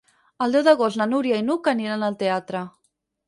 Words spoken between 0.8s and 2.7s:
na Núria i n'Hug aniran al teatre.